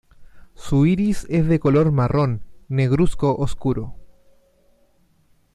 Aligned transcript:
Su 0.55 0.87
iris 0.87 1.27
es 1.29 1.47
de 1.47 1.59
color 1.59 1.91
marrón 1.91 2.41
negruzco 2.69 3.35
oscuro. 3.35 3.93